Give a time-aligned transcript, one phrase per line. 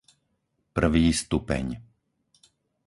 [0.77, 1.65] prvý stupeň